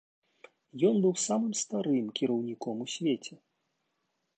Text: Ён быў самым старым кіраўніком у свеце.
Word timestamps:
Ён 0.89 0.95
быў 1.03 1.13
самым 1.27 1.53
старым 1.61 2.05
кіраўніком 2.21 2.75
у 2.87 2.93
свеце. 2.99 3.33